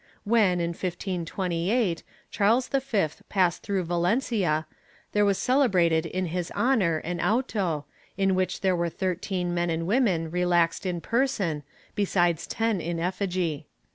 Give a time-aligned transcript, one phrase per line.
[0.23, 2.01] When, in 1528,
[2.31, 4.65] Charles V passed through Valencia,
[5.11, 7.85] there was celebrated in his honor an auto,
[8.17, 11.61] in which there were thirteen men and women relaxed in person,
[11.93, 13.67] besides ten in effigy.